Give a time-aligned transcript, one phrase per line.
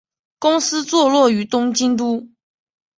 [0.39, 2.27] 公司坐落于东京都。